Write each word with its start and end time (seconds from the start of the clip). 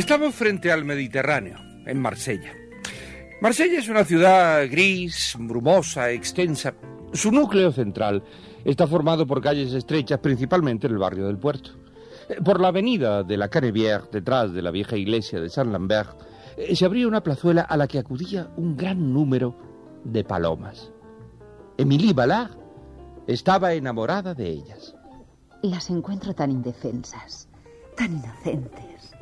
Estamos 0.00 0.34
frente 0.34 0.72
al 0.72 0.86
Mediterráneo, 0.86 1.58
en 1.84 2.00
Marsella. 2.00 2.54
Marsella 3.42 3.80
es 3.80 3.88
una 3.90 4.02
ciudad 4.02 4.66
gris, 4.70 5.36
brumosa, 5.38 6.10
extensa. 6.10 6.72
Su 7.12 7.30
núcleo 7.30 7.70
central 7.70 8.24
está 8.64 8.86
formado 8.86 9.26
por 9.26 9.42
calles 9.42 9.74
estrechas, 9.74 10.18
principalmente 10.20 10.86
en 10.86 10.94
el 10.94 10.98
barrio 10.98 11.26
del 11.26 11.36
puerto. 11.36 11.72
Eh, 12.30 12.36
Por 12.42 12.60
la 12.60 12.68
avenida 12.68 13.22
de 13.24 13.36
la 13.36 13.50
Canebière, 13.50 14.08
detrás 14.10 14.54
de 14.54 14.62
la 14.62 14.70
vieja 14.70 14.96
iglesia 14.96 15.38
de 15.38 15.50
Saint 15.50 15.70
Lambert, 15.70 16.18
eh, 16.56 16.74
se 16.74 16.86
abría 16.86 17.06
una 17.06 17.22
plazuela 17.22 17.60
a 17.60 17.76
la 17.76 17.86
que 17.86 17.98
acudía 17.98 18.48
un 18.56 18.78
gran 18.78 19.12
número 19.12 19.54
de 20.04 20.24
palomas. 20.24 20.90
Émilie 21.76 22.14
Ballard 22.14 22.56
estaba 23.26 23.74
enamorada 23.74 24.32
de 24.32 24.48
ellas. 24.48 24.94
Las 25.62 25.90
encuentro 25.90 26.34
tan 26.34 26.50
indefensas, 26.50 27.50
tan 27.98 28.16
inocentes. 28.16 29.12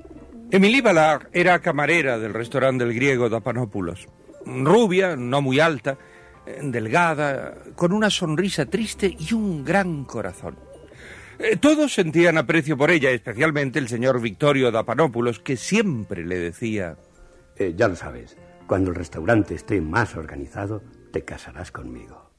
Emily 0.50 0.80
Ballard 0.80 1.28
era 1.32 1.58
camarera 1.58 2.18
del 2.18 2.32
restaurante 2.32 2.84
del 2.84 2.94
griego 2.94 3.28
Dapanópulos. 3.28 4.08
Rubia, 4.46 5.14
no 5.14 5.42
muy 5.42 5.60
alta, 5.60 5.98
eh, 6.46 6.60
delgada, 6.62 7.54
con 7.76 7.92
una 7.92 8.08
sonrisa 8.08 8.64
triste 8.64 9.14
y 9.18 9.34
un 9.34 9.62
gran 9.62 10.04
corazón. 10.04 10.56
Eh, 11.38 11.58
Todos 11.58 11.92
sentían 11.92 12.38
aprecio 12.38 12.78
por 12.78 12.90
ella, 12.90 13.10
especialmente 13.10 13.78
el 13.78 13.88
señor 13.88 14.22
Victorio 14.22 14.70
Dapanópulos, 14.70 15.38
que 15.38 15.58
siempre 15.58 16.24
le 16.24 16.38
decía... 16.38 16.96
Eh, 17.56 17.74
ya 17.76 17.88
lo 17.88 17.96
sabes, 17.96 18.38
cuando 18.66 18.90
el 18.90 18.96
restaurante 18.96 19.54
esté 19.54 19.82
más 19.82 20.16
organizado, 20.16 20.82
te 21.12 21.24
casarás 21.24 21.70
conmigo. 21.70 22.30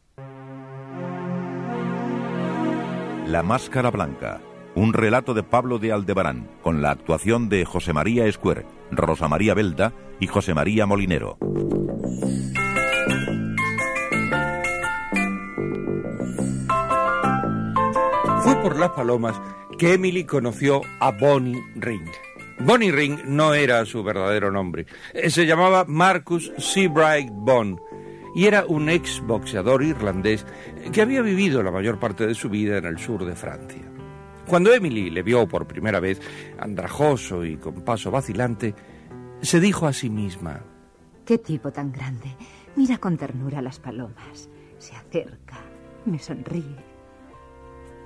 La 3.27 3.43
Máscara 3.43 3.91
Blanca. 3.91 4.41
Un 4.75 4.93
relato 4.93 5.33
de 5.33 5.43
Pablo 5.43 5.79
de 5.79 5.91
Aldebarán, 5.91 6.47
con 6.61 6.81
la 6.81 6.91
actuación 6.91 7.49
de 7.49 7.65
José 7.65 7.91
María 7.93 8.25
Escuer, 8.25 8.65
Rosa 8.91 9.27
María 9.27 9.53
Belda 9.53 9.93
y 10.19 10.27
José 10.27 10.53
María 10.53 10.85
Molinero. 10.85 11.37
Fue 18.43 18.55
por 18.61 18.77
las 18.79 18.89
palomas 18.91 19.39
que 19.77 19.93
Emily 19.93 20.23
conoció 20.23 20.81
a 20.99 21.11
Bonnie 21.11 21.61
Ring. 21.75 22.07
Bonnie 22.59 22.91
Ring 22.91 23.19
no 23.25 23.53
era 23.53 23.85
su 23.85 24.03
verdadero 24.03 24.51
nombre. 24.51 24.85
Eh, 25.13 25.29
Se 25.29 25.45
llamaba 25.45 25.85
Marcus 25.87 26.51
Seabright 26.57 27.29
Bond 27.31 27.79
y 28.35 28.45
era 28.45 28.65
un 28.65 28.89
ex 28.89 29.21
boxeador 29.21 29.83
irlandés 29.83 30.45
que 30.93 31.01
había 31.01 31.21
vivido 31.21 31.63
la 31.63 31.71
mayor 31.71 31.99
parte 31.99 32.27
de 32.27 32.35
su 32.35 32.49
vida 32.49 32.77
en 32.77 32.85
el 32.85 32.99
sur 32.99 33.25
de 33.25 33.35
Francia. 33.35 33.88
Cuando 34.49 34.73
Emily 34.73 35.11
le 35.11 35.21
vio 35.21 35.47
por 35.47 35.67
primera 35.67 35.99
vez, 35.99 36.19
andrajoso 36.57 37.45
y 37.45 37.57
con 37.57 37.85
paso 37.85 38.09
vacilante, 38.09 38.73
se 39.43 39.59
dijo 39.59 39.85
a 39.85 39.93
sí 39.93 40.09
misma, 40.09 40.61
Qué 41.23 41.37
tipo 41.37 41.71
tan 41.71 41.91
grande. 41.91 42.35
Mira 42.75 42.97
con 42.97 43.15
ternura 43.15 43.61
las 43.61 43.77
palomas. 43.79 44.49
Se 44.79 44.95
acerca, 44.95 45.59
me 46.05 46.17
sonríe. 46.17 46.83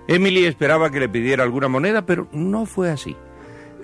Emily 0.09 0.43
esperaba 0.43 0.91
que 0.91 0.99
le 0.99 1.07
pidiera 1.07 1.43
alguna 1.43 1.69
moneda, 1.69 2.05
pero 2.05 2.27
no 2.33 2.65
fue 2.65 2.91
así. 2.91 3.15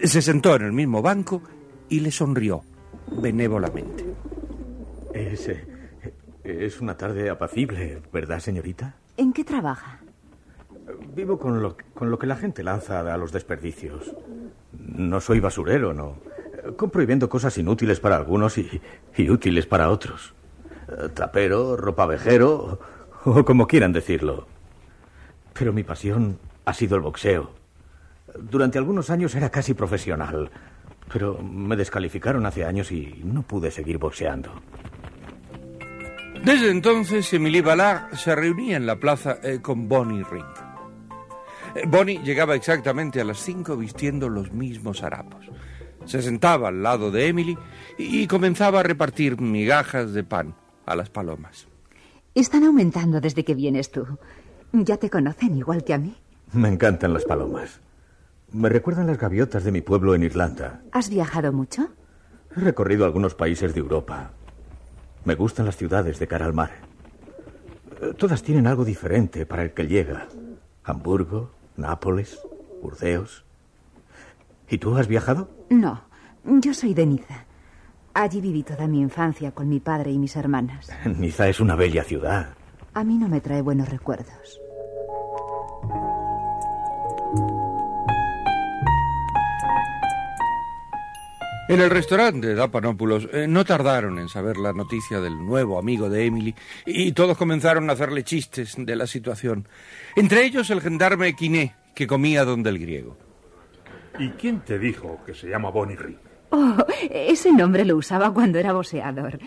Se 0.03 0.21
sentó 0.21 0.53
en 0.57 0.63
el 0.63 0.73
mismo 0.73 1.01
banco 1.01 1.41
y 1.87 2.01
le 2.01 2.11
sonrió 2.11 2.63
benévolamente. 3.21 4.03
Es, 5.13 5.47
eh, 5.47 5.65
es 6.43 6.81
una 6.81 6.97
tarde 6.97 7.29
apacible, 7.29 8.01
¿verdad, 8.11 8.39
señorita? 8.41 8.97
¿En 9.15 9.31
qué 9.31 9.45
trabaja? 9.45 10.01
Vivo 11.13 11.37
con 11.37 11.61
lo, 11.61 11.75
con 11.93 12.11
lo 12.11 12.19
que 12.19 12.27
la 12.27 12.35
gente 12.35 12.63
lanza 12.63 12.99
a 13.13 13.17
los 13.17 13.31
desperdicios. 13.31 14.15
No 14.71 15.19
soy 15.19 15.39
basurero, 15.39 15.93
no. 15.93 16.17
Compro 16.77 17.01
y 17.01 17.05
vendo 17.05 17.29
cosas 17.29 17.57
inútiles 17.57 17.99
para 17.99 18.17
algunos 18.17 18.57
y, 18.57 18.81
y 19.15 19.29
útiles 19.29 19.65
para 19.65 19.89
otros. 19.89 20.33
Eh, 20.87 21.09
Trapero, 21.13 21.75
ropa 21.75 22.05
vejero, 22.05 22.79
o 23.25 23.45
como 23.45 23.67
quieran 23.67 23.93
decirlo. 23.93 24.47
Pero 25.53 25.73
mi 25.73 25.83
pasión 25.83 26.39
ha 26.65 26.73
sido 26.73 26.95
el 26.95 27.01
boxeo. 27.01 27.51
Durante 28.39 28.77
algunos 28.77 29.09
años 29.09 29.33
era 29.35 29.49
casi 29.49 29.73
profesional, 29.73 30.51
pero 31.11 31.41
me 31.41 31.75
descalificaron 31.75 32.45
hace 32.45 32.63
años 32.63 32.91
y 32.91 33.21
no 33.23 33.41
pude 33.41 33.71
seguir 33.71 33.97
boxeando. 33.97 34.51
Desde 36.43 36.69
entonces, 36.71 37.33
Emily 37.33 37.61
Ballard 37.61 38.15
se 38.15 38.33
reunía 38.33 38.77
en 38.77 38.85
la 38.85 38.97
plaza 38.97 39.39
eh, 39.43 39.59
con 39.61 39.89
Bonnie 39.89 40.23
Ring. 40.31 40.45
Eh, 41.75 41.83
Bonnie 41.87 42.19
llegaba 42.23 42.55
exactamente 42.55 43.21
a 43.21 43.23
las 43.25 43.39
cinco 43.39 43.77
vistiendo 43.77 44.29
los 44.29 44.51
mismos 44.51 45.03
harapos. 45.03 45.45
Se 46.05 46.21
sentaba 46.21 46.69
al 46.69 46.81
lado 46.81 47.11
de 47.11 47.27
Emily 47.27 47.57
y 47.97 48.25
comenzaba 48.27 48.79
a 48.79 48.83
repartir 48.83 49.39
migajas 49.39 50.13
de 50.13 50.23
pan 50.23 50.55
a 50.85 50.95
las 50.95 51.09
palomas. 51.09 51.67
Están 52.33 52.63
aumentando 52.63 53.21
desde 53.21 53.43
que 53.43 53.53
vienes 53.55 53.91
tú. 53.91 54.05
¿Ya 54.71 54.97
te 54.97 55.09
conocen 55.09 55.57
igual 55.57 55.83
que 55.83 55.93
a 55.93 55.97
mí? 55.97 56.15
Me 56.53 56.69
encantan 56.69 57.13
las 57.13 57.25
palomas. 57.25 57.79
Me 58.51 58.69
recuerdan 58.69 59.07
las 59.07 59.19
gaviotas 59.19 59.63
de 59.63 59.71
mi 59.71 59.81
pueblo 59.81 60.15
en 60.15 60.23
Irlanda. 60.23 60.81
¿Has 60.91 61.09
viajado 61.09 61.51
mucho? 61.53 61.89
He 62.55 62.59
recorrido 62.61 63.05
algunos 63.05 63.35
países 63.35 63.73
de 63.75 63.79
Europa. 63.79 64.31
Me 65.25 65.35
gustan 65.35 65.65
las 65.67 65.77
ciudades 65.77 66.17
de 66.17 66.27
cara 66.27 66.45
al 66.45 66.53
mar. 66.53 66.71
Eh, 68.01 68.13
Todas 68.17 68.41
tienen 68.41 68.65
algo 68.65 68.85
diferente 68.85 69.45
para 69.45 69.63
el 69.63 69.73
que 69.73 69.85
llega. 69.87 70.27
Hamburgo, 70.83 71.51
Nápoles, 71.79 72.37
Burdeos. 72.81 73.45
¿Y 74.69 74.77
tú 74.77 74.95
has 74.97 75.07
viajado? 75.07 75.49
No, 75.69 76.01
yo 76.43 76.73
soy 76.73 76.93
de 76.93 77.05
Niza. 77.05 77.45
Allí 78.13 78.41
viví 78.41 78.63
toda 78.63 78.85
mi 78.87 78.99
infancia 78.99 79.51
con 79.51 79.69
mi 79.69 79.79
padre 79.79 80.11
y 80.11 80.19
mis 80.19 80.35
hermanas. 80.35 80.91
Niza 81.05 81.47
es 81.47 81.59
una 81.59 81.75
bella 81.75 82.03
ciudad. 82.03 82.49
A 82.93 83.03
mí 83.03 83.17
no 83.17 83.29
me 83.29 83.39
trae 83.39 83.61
buenos 83.61 83.87
recuerdos. 83.89 84.59
En 91.69 91.79
el 91.81 91.91
restaurante 91.91 92.47
de 92.47 92.55
Dapanópulos 92.55 93.29
eh, 93.31 93.45
no 93.47 93.63
tardaron 93.63 94.17
en 94.17 94.27
saber 94.27 94.57
la 94.57 94.73
noticia 94.73 95.21
del 95.21 95.37
nuevo 95.37 95.77
amigo 95.77 96.09
de 96.09 96.25
Emily 96.25 96.55
y 96.83 97.11
todos 97.11 97.37
comenzaron 97.37 97.87
a 97.87 97.93
hacerle 97.93 98.23
chistes 98.23 98.73
de 98.75 98.95
la 98.95 99.05
situación. 99.05 99.67
Entre 100.15 100.43
ellos 100.43 100.71
el 100.71 100.81
gendarme 100.81 101.35
Quiné, 101.35 101.75
que 101.93 102.07
comía 102.07 102.43
donde 102.43 102.71
el 102.71 102.79
griego. 102.79 103.15
¿Y 104.17 104.29
quién 104.29 104.61
te 104.61 104.79
dijo 104.79 105.19
que 105.23 105.35
se 105.35 105.47
llama 105.47 105.69
Bonnie 105.69 105.95
Ring? 105.95 106.17
Oh, 106.49 106.75
ese 107.07 107.51
nombre 107.53 107.85
lo 107.85 107.97
usaba 107.97 108.33
cuando 108.33 108.57
era 108.57 108.73
boxeador. 108.73 109.37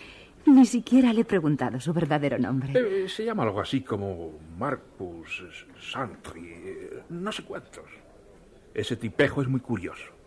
Ni 0.46 0.64
siquiera 0.64 1.12
le 1.12 1.22
he 1.22 1.24
preguntado 1.24 1.80
su 1.80 1.92
verdadero 1.92 2.38
nombre. 2.38 2.72
Eh, 2.76 3.08
se 3.08 3.24
llama 3.24 3.42
algo 3.42 3.60
así 3.60 3.80
como 3.80 4.38
Marcus 4.56 5.44
Santry, 5.90 6.52
eh, 6.52 7.02
no 7.08 7.32
sé 7.32 7.42
cuántos. 7.42 7.82
Ese 8.72 8.94
tipejo 8.94 9.42
es 9.42 9.48
muy 9.48 9.60
curioso. 9.60 10.21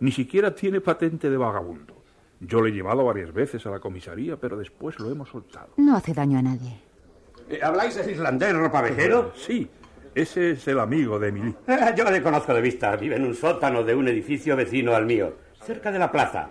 Ni 0.00 0.12
siquiera 0.12 0.54
tiene 0.54 0.80
patente 0.80 1.30
de 1.30 1.36
vagabundo. 1.36 1.94
Yo 2.40 2.60
le 2.60 2.70
he 2.70 2.72
llevado 2.72 3.04
varias 3.04 3.32
veces 3.32 3.64
a 3.66 3.70
la 3.70 3.78
comisaría, 3.80 4.36
pero 4.36 4.56
después 4.56 4.98
lo 4.98 5.10
hemos 5.10 5.28
soltado. 5.30 5.68
No 5.78 5.96
hace 5.96 6.12
daño 6.12 6.38
a 6.38 6.42
nadie. 6.42 6.78
Eh, 7.48 7.60
¿Habláis 7.62 7.94
del 7.94 8.10
irlandés 8.10 8.54
ropavejero? 8.54 9.32
Sí, 9.36 9.68
ese 10.14 10.52
es 10.52 10.68
el 10.68 10.78
amigo 10.80 11.18
de 11.18 11.28
Emily. 11.28 11.54
Eh, 11.66 11.94
Yo 11.96 12.10
le 12.10 12.22
conozco 12.22 12.52
de 12.52 12.60
vista. 12.60 12.94
Vive 12.96 13.16
en 13.16 13.24
un 13.24 13.34
sótano 13.34 13.82
de 13.82 13.94
un 13.94 14.06
edificio 14.08 14.54
vecino 14.56 14.94
al 14.94 15.06
mío, 15.06 15.34
cerca 15.64 15.90
de 15.90 15.98
la 15.98 16.10
plaza. 16.12 16.50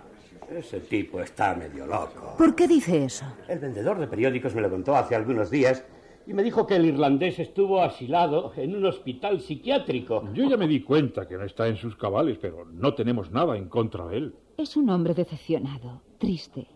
Ese 0.50 0.80
tipo 0.80 1.20
está 1.20 1.54
medio 1.54 1.86
loco. 1.86 2.34
¿Por 2.38 2.54
qué 2.54 2.68
dice 2.68 3.04
eso? 3.04 3.24
El 3.48 3.58
vendedor 3.58 3.98
de 3.98 4.06
periódicos 4.06 4.54
me 4.54 4.60
lo 4.62 4.70
contó 4.70 4.96
hace 4.96 5.14
algunos 5.16 5.50
días 5.50 5.82
y 6.26 6.34
me 6.34 6.42
dijo 6.42 6.66
que 6.66 6.76
el 6.76 6.86
irlandés 6.86 7.38
estuvo 7.38 7.80
asilado 7.80 8.52
en 8.56 8.74
un 8.74 8.84
hospital 8.84 9.40
psiquiátrico. 9.40 10.24
Yo 10.34 10.48
ya 10.48 10.56
me 10.56 10.66
di 10.66 10.82
cuenta 10.82 11.28
que 11.28 11.36
no 11.36 11.44
está 11.44 11.68
en 11.68 11.76
sus 11.76 11.96
cabales, 11.96 12.38
pero 12.40 12.64
no 12.64 12.94
tenemos 12.94 13.30
nada 13.30 13.56
en 13.56 13.68
contra 13.68 14.06
de 14.08 14.16
él. 14.18 14.34
Es 14.56 14.76
un 14.76 14.90
hombre 14.90 15.14
decepcionado, 15.14 16.02
triste. 16.18 16.66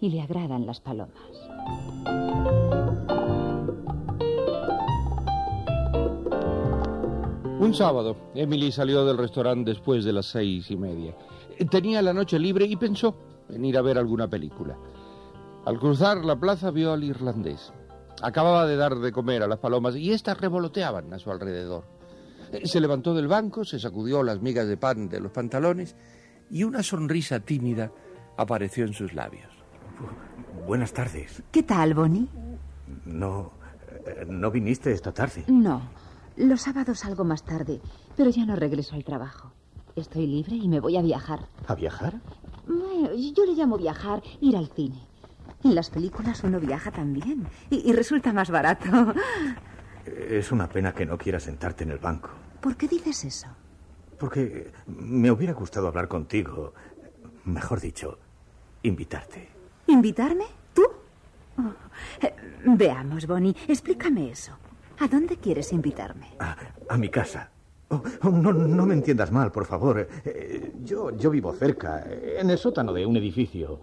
Y 0.00 0.10
le 0.10 0.20
agradan 0.20 0.66
las 0.66 0.80
palomas. 0.80 1.48
Un 7.58 7.74
sábado, 7.74 8.16
Emily 8.34 8.70
salió 8.70 9.04
del 9.04 9.18
restaurante 9.18 9.70
después 9.70 10.04
de 10.04 10.12
las 10.12 10.26
seis 10.26 10.70
y 10.70 10.76
media. 10.76 11.16
Tenía 11.70 12.02
la 12.02 12.12
noche 12.12 12.38
libre 12.38 12.66
y 12.66 12.76
pensó 12.76 13.16
en 13.48 13.64
ir 13.64 13.76
a 13.76 13.82
ver 13.82 13.98
alguna 13.98 14.28
película. 14.28 14.78
Al 15.64 15.78
cruzar 15.78 16.24
la 16.24 16.38
plaza 16.38 16.70
vio 16.70 16.92
al 16.92 17.02
irlandés. 17.02 17.72
Acababa 18.22 18.66
de 18.66 18.76
dar 18.76 18.96
de 18.96 19.12
comer 19.12 19.42
a 19.42 19.48
las 19.48 19.58
palomas 19.58 19.96
y 19.96 20.12
éstas 20.12 20.38
revoloteaban 20.40 21.12
a 21.12 21.18
su 21.18 21.30
alrededor. 21.30 21.84
Se 22.64 22.80
levantó 22.80 23.14
del 23.14 23.28
banco, 23.28 23.64
se 23.64 23.78
sacudió 23.78 24.22
las 24.22 24.40
migas 24.40 24.66
de 24.66 24.76
pan 24.76 25.08
de 25.08 25.20
los 25.20 25.32
pantalones 25.32 25.96
y 26.50 26.64
una 26.64 26.82
sonrisa 26.82 27.40
tímida 27.40 27.92
apareció 28.36 28.84
en 28.84 28.94
sus 28.94 29.12
labios. 29.12 29.50
Buenas 30.66 30.92
tardes. 30.92 31.42
¿Qué 31.50 31.62
tal, 31.62 31.94
Bonnie? 31.94 32.28
No, 33.04 33.52
eh, 34.06 34.24
no 34.26 34.50
viniste 34.50 34.92
esta 34.92 35.12
tarde. 35.12 35.44
No. 35.48 35.82
Los 36.36 36.62
sábados 36.62 37.00
salgo 37.00 37.24
más 37.24 37.42
tarde, 37.42 37.80
pero 38.16 38.30
ya 38.30 38.46
no 38.46 38.56
regreso 38.56 38.94
al 38.94 39.04
trabajo. 39.04 39.52
Estoy 39.96 40.26
libre 40.26 40.54
y 40.54 40.68
me 40.68 40.80
voy 40.80 40.96
a 40.96 41.02
viajar. 41.02 41.48
¿A 41.66 41.74
viajar? 41.74 42.20
Bueno, 42.66 43.10
yo 43.14 43.44
le 43.44 43.54
llamo 43.54 43.76
viajar, 43.76 44.22
ir 44.40 44.56
al 44.56 44.68
cine. 44.68 45.06
En 45.64 45.74
las 45.74 45.90
películas 45.90 46.44
uno 46.44 46.60
viaja 46.60 46.90
también 46.90 47.46
y, 47.70 47.88
y 47.90 47.92
resulta 47.92 48.32
más 48.32 48.50
barato. 48.50 49.14
Es 50.06 50.52
una 50.52 50.68
pena 50.68 50.94
que 50.94 51.04
no 51.04 51.18
quieras 51.18 51.42
sentarte 51.42 51.84
en 51.84 51.90
el 51.90 51.98
banco. 51.98 52.30
¿Por 52.60 52.76
qué 52.76 52.88
dices 52.88 53.24
eso? 53.24 53.48
Porque 54.18 54.72
me 54.86 55.30
hubiera 55.30 55.52
gustado 55.52 55.88
hablar 55.88 56.08
contigo. 56.08 56.74
Mejor 57.44 57.80
dicho, 57.80 58.18
invitarte. 58.82 59.48
¿Invitarme? 59.86 60.44
¿Tú? 60.74 60.82
Oh, 61.58 61.72
eh, 62.24 62.34
veamos, 62.64 63.26
Bonnie, 63.26 63.54
explícame 63.66 64.30
eso. 64.30 64.52
¿A 65.00 65.08
dónde 65.08 65.36
quieres 65.36 65.72
invitarme? 65.72 66.28
A, 66.40 66.56
a 66.88 66.96
mi 66.96 67.08
casa. 67.08 67.50
Oh, 67.90 68.02
oh, 68.22 68.30
no, 68.30 68.52
no 68.52 68.86
me 68.86 68.94
entiendas 68.94 69.32
mal, 69.32 69.50
por 69.50 69.64
favor. 69.64 70.08
Eh, 70.24 70.72
yo, 70.84 71.16
yo 71.16 71.30
vivo 71.30 71.54
cerca, 71.54 72.04
en 72.06 72.50
el 72.50 72.58
sótano 72.58 72.92
de 72.92 73.06
un 73.06 73.16
edificio. 73.16 73.80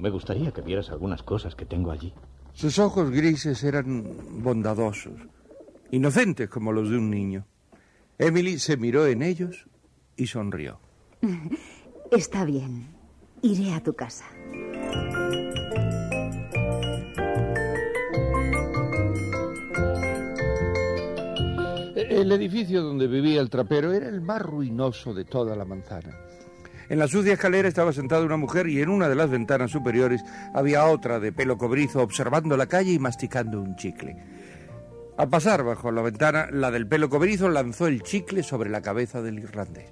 Me 0.00 0.08
gustaría 0.08 0.50
que 0.50 0.62
vieras 0.62 0.88
algunas 0.90 1.22
cosas 1.22 1.54
que 1.54 1.66
tengo 1.66 1.90
allí. 1.90 2.14
Sus 2.54 2.78
ojos 2.78 3.10
grises 3.10 3.62
eran 3.62 4.42
bondadosos, 4.42 5.20
inocentes 5.90 6.48
como 6.48 6.72
los 6.72 6.88
de 6.88 6.96
un 6.96 7.10
niño. 7.10 7.46
Emily 8.18 8.58
se 8.58 8.76
miró 8.76 9.06
en 9.06 9.22
ellos 9.22 9.66
y 10.16 10.26
sonrió. 10.26 10.80
Está 12.10 12.44
bien. 12.44 12.88
Iré 13.42 13.72
a 13.72 13.82
tu 13.82 13.94
casa. 13.94 14.24
El 21.94 22.32
edificio 22.32 22.82
donde 22.82 23.06
vivía 23.06 23.40
el 23.40 23.48
trapero 23.48 23.92
era 23.92 24.08
el 24.08 24.20
más 24.20 24.42
ruinoso 24.42 25.14
de 25.14 25.24
toda 25.24 25.56
la 25.56 25.64
manzana. 25.64 26.18
En 26.90 26.98
la 26.98 27.06
sucia 27.06 27.34
escalera 27.34 27.68
estaba 27.68 27.92
sentada 27.92 28.24
una 28.24 28.36
mujer 28.36 28.66
y 28.66 28.82
en 28.82 28.88
una 28.88 29.08
de 29.08 29.14
las 29.14 29.30
ventanas 29.30 29.70
superiores 29.70 30.24
había 30.52 30.86
otra 30.86 31.20
de 31.20 31.30
pelo 31.30 31.56
cobrizo 31.56 32.02
observando 32.02 32.56
la 32.56 32.66
calle 32.66 32.90
y 32.90 32.98
masticando 32.98 33.60
un 33.60 33.76
chicle. 33.76 34.16
Al 35.16 35.28
pasar 35.28 35.62
bajo 35.62 35.92
la 35.92 36.02
ventana, 36.02 36.48
la 36.50 36.72
del 36.72 36.88
pelo 36.88 37.08
cobrizo 37.08 37.48
lanzó 37.48 37.86
el 37.86 38.02
chicle 38.02 38.42
sobre 38.42 38.70
la 38.70 38.82
cabeza 38.82 39.22
del 39.22 39.38
irlandés. 39.38 39.88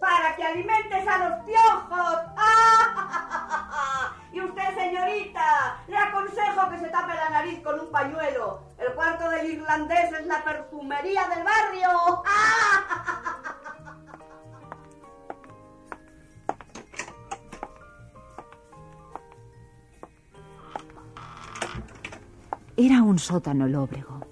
Para 0.00 0.36
que 0.36 0.44
alimentes 0.44 1.04
a 1.08 1.28
los 1.28 1.44
piojos. 1.44 2.20
¡Ah! 2.36 4.14
Y 4.32 4.40
usted, 4.40 4.74
señorita, 4.76 5.78
le 5.86 5.96
aconsejo 5.96 6.70
que 6.70 6.78
se 6.78 6.88
tape 6.88 7.14
la 7.14 7.30
nariz 7.30 7.60
con 7.60 7.78
un 7.78 7.90
pañuelo. 7.90 8.62
El 8.78 8.92
cuarto 8.94 9.30
del 9.30 9.50
irlandés 9.50 10.12
es 10.12 10.26
la 10.26 10.44
perfumería 10.44 11.28
del 11.28 11.44
barrio. 11.44 12.22
¡Ah! 12.24 13.50
Era 22.76 23.04
un 23.04 23.20
sótano 23.20 23.68
lóbrego. 23.68 24.26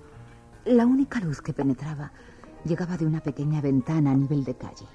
La 0.64 0.84
única 0.84 1.20
luz 1.20 1.40
que 1.40 1.52
penetraba 1.52 2.12
llegaba 2.64 2.96
de 2.96 3.06
una 3.06 3.20
pequeña 3.20 3.60
ventana 3.60 4.10
a 4.10 4.16
nivel 4.16 4.42
de 4.42 4.56
calle. 4.56 4.88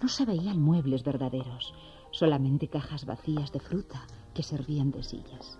No 0.00 0.08
se 0.08 0.24
veían 0.24 0.60
muebles 0.62 1.02
verdaderos, 1.02 1.74
solamente 2.12 2.68
cajas 2.68 3.06
vacías 3.06 3.50
de 3.50 3.58
fruta 3.58 4.06
que 4.34 4.44
servían 4.44 4.92
de 4.92 5.02
sillas. 5.02 5.58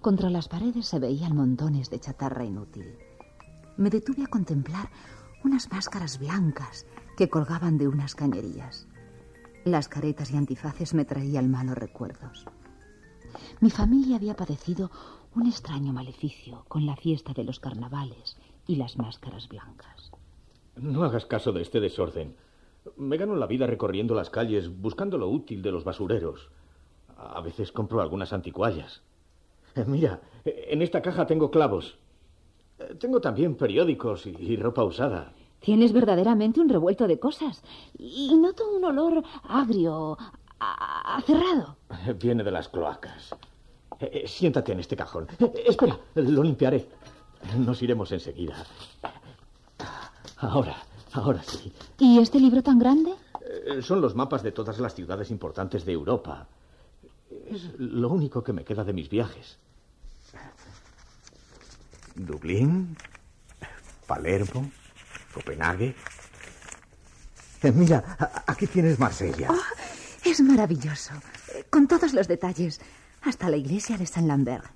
Contra 0.00 0.30
las 0.30 0.48
paredes 0.48 0.86
se 0.86 0.98
veían 0.98 1.36
montones 1.36 1.90
de 1.90 2.00
chatarra 2.00 2.44
inútil. 2.44 2.96
Me 3.76 3.90
detuve 3.90 4.24
a 4.24 4.28
contemplar 4.28 4.88
unas 5.44 5.70
máscaras 5.70 6.18
blancas 6.18 6.86
que 7.18 7.28
colgaban 7.28 7.76
de 7.76 7.88
unas 7.88 8.14
cañerías. 8.14 8.88
Las 9.66 9.86
caretas 9.86 10.30
y 10.30 10.38
antifaces 10.38 10.94
me 10.94 11.04
traían 11.04 11.50
malos 11.50 11.76
recuerdos. 11.76 12.46
Mi 13.60 13.70
familia 13.70 14.16
había 14.16 14.34
padecido 14.34 14.90
un 15.34 15.46
extraño 15.46 15.92
maleficio 15.92 16.64
con 16.68 16.86
la 16.86 16.96
fiesta 16.96 17.32
de 17.32 17.44
los 17.44 17.60
carnavales 17.60 18.36
y 18.66 18.76
las 18.76 18.96
máscaras 18.96 19.48
blancas. 19.48 20.10
No 20.76 21.04
hagas 21.04 21.26
caso 21.26 21.52
de 21.52 21.62
este 21.62 21.80
desorden. 21.80 22.36
Me 22.96 23.16
gano 23.16 23.36
la 23.36 23.46
vida 23.46 23.66
recorriendo 23.66 24.14
las 24.14 24.30
calles 24.30 24.68
buscando 24.80 25.18
lo 25.18 25.28
útil 25.28 25.62
de 25.62 25.72
los 25.72 25.84
basureros. 25.84 26.50
A 27.16 27.40
veces 27.40 27.72
compro 27.72 28.00
algunas 28.00 28.32
anticuallas. 28.32 29.02
Eh, 29.74 29.84
Mira, 29.86 30.20
en 30.44 30.82
esta 30.82 31.00
caja 31.02 31.26
tengo 31.26 31.50
clavos. 31.50 31.98
Eh, 32.78 32.94
Tengo 32.98 33.20
también 33.20 33.54
periódicos 33.56 34.26
y, 34.26 34.56
ropa 34.56 34.84
usada. 34.84 35.32
Tienes 35.60 35.92
verdaderamente 35.92 36.60
un 36.60 36.68
revuelto 36.68 37.06
de 37.06 37.20
cosas 37.20 37.62
y 37.96 38.34
noto 38.34 38.68
un 38.68 38.84
olor 38.84 39.22
agrio, 39.44 40.18
a, 40.58 41.20
cerrado. 41.24 41.76
Viene 42.20 42.42
de 42.42 42.50
las 42.50 42.68
cloacas. 42.68 43.36
Eh, 44.02 44.22
eh, 44.24 44.28
Siéntate 44.28 44.72
en 44.72 44.80
este 44.80 44.96
cajón. 44.96 45.28
Eh, 45.38 45.64
Espera, 45.68 45.96
lo 46.16 46.42
limpiaré. 46.42 46.86
Nos 47.56 47.80
iremos 47.82 48.10
enseguida. 48.12 48.56
Ahora, 50.38 50.76
ahora 51.12 51.42
sí. 51.42 51.72
¿Y 51.98 52.18
este 52.18 52.40
libro 52.40 52.62
tan 52.62 52.78
grande? 52.80 53.12
Eh, 53.40 53.80
Son 53.82 54.00
los 54.00 54.14
mapas 54.16 54.42
de 54.42 54.50
todas 54.52 54.78
las 54.80 54.94
ciudades 54.94 55.30
importantes 55.30 55.84
de 55.84 55.92
Europa. 55.92 56.46
Es 57.48 57.70
lo 57.78 58.08
único 58.08 58.42
que 58.42 58.52
me 58.52 58.64
queda 58.64 58.82
de 58.84 58.92
mis 58.92 59.08
viajes. 59.08 59.56
Dublín, 62.14 62.96
Palermo, 64.06 64.70
Copenhague. 65.32 65.94
Mira, 67.74 68.44
aquí 68.46 68.66
tienes 68.66 68.98
Marsella. 68.98 69.48
Oh, 69.50 70.28
es 70.28 70.40
maravilloso, 70.40 71.12
con 71.70 71.86
todos 71.86 72.12
los 72.12 72.26
detalles, 72.28 72.80
hasta 73.22 73.48
la 73.48 73.56
iglesia 73.56 73.96
de 73.96 74.06
San 74.06 74.28
Lambert. 74.28 74.66